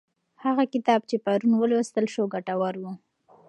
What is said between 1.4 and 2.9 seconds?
ولوستل شو ګټور و.